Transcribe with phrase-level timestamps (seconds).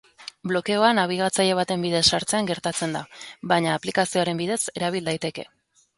[0.51, 3.03] Blokeoa nabigatzaile baten bidez sartzean gertatzen da,
[3.53, 5.47] baina aplikazioaren bidez erabil daiteke.